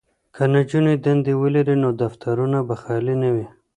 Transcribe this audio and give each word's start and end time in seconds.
که 0.35 0.43
نجونې 0.53 0.93
دندې 1.05 1.33
ولري 1.41 1.75
نو 1.83 1.89
دفترونه 2.01 2.59
به 2.67 2.75
خالي 2.81 3.15
نه 3.23 3.29
وي. 3.35 3.47